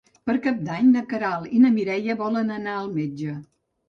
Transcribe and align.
Per 0.27 0.33
Cap 0.43 0.61
d'Any 0.69 0.85
na 0.93 1.03
Queralt 1.11 1.51
i 1.57 1.59
na 1.65 1.71
Mireia 1.75 2.15
volen 2.21 2.49
anar 2.57 2.73
al 2.79 2.89
metge. 2.97 3.35